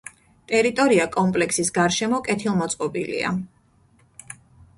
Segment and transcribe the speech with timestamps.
[0.51, 3.37] ტერიტორია კომპლექსის გარშემო კეთილმოწყობილია.